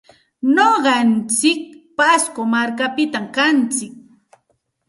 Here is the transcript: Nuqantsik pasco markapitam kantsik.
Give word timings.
Nuqantsik 0.55 1.61
pasco 1.97 2.41
markapitam 2.53 3.25
kantsik. 3.35 3.93